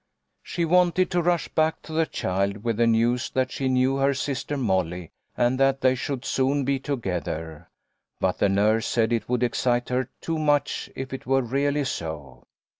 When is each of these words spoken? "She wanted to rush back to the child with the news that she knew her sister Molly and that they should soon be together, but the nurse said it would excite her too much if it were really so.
"She 0.41 0.65
wanted 0.65 1.11
to 1.11 1.21
rush 1.21 1.47
back 1.49 1.83
to 1.83 1.93
the 1.93 2.07
child 2.07 2.63
with 2.63 2.77
the 2.77 2.87
news 2.87 3.29
that 3.29 3.51
she 3.51 3.67
knew 3.69 3.97
her 3.97 4.15
sister 4.15 4.57
Molly 4.57 5.11
and 5.37 5.59
that 5.59 5.81
they 5.81 5.93
should 5.93 6.25
soon 6.25 6.65
be 6.65 6.79
together, 6.79 7.69
but 8.19 8.39
the 8.39 8.49
nurse 8.49 8.87
said 8.87 9.13
it 9.13 9.29
would 9.29 9.43
excite 9.43 9.89
her 9.89 10.09
too 10.19 10.39
much 10.39 10.89
if 10.95 11.13
it 11.13 11.27
were 11.27 11.43
really 11.43 11.83
so. 11.83 12.47